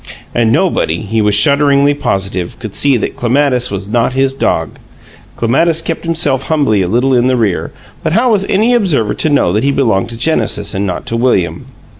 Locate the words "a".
6.81-6.87